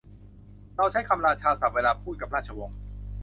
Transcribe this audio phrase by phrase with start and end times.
[0.77, 2.77] เราใช้คำราชาศัพท์ เวลาพูดกับราชวงศ์